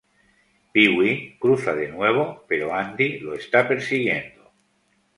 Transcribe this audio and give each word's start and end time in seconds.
Pee-wee 0.71 1.35
cruza 1.43 1.75
de 1.75 1.89
nuevo, 1.89 2.43
pero 2.47 2.73
Andy 2.73 3.19
lo 3.19 3.35
está 3.35 3.67
persiguiendo. 3.67 4.51